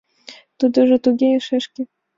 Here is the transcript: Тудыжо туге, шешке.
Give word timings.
Тудыжо 0.59 0.95
туге, 1.03 1.29
шешке. 1.47 1.81